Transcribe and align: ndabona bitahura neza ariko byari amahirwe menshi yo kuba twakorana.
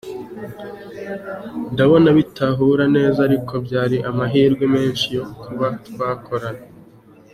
ndabona 1.73 2.09
bitahura 2.17 2.83
neza 2.95 3.19
ariko 3.27 3.53
byari 3.65 3.97
amahirwe 4.09 4.63
menshi 4.75 5.07
yo 5.17 5.25
kuba 5.43 5.67
twakorana. 5.87 6.63